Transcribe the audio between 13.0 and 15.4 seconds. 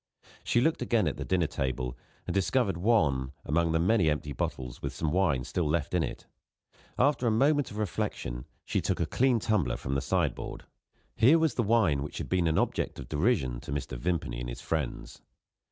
derision to Mr. Vimpany and his friends.